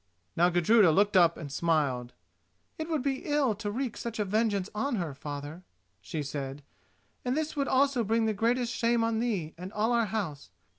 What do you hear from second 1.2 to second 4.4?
and smiled: "It would be ill to wreak such a